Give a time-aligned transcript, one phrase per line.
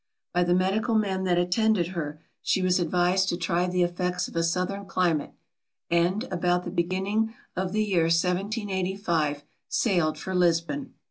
[0.33, 4.35] By the medical men that attended her, she was advised to try the effects of
[4.35, 5.33] a southern climate;
[5.91, 10.95] and, about the beginning of the year 1785, sailed for Lisbon.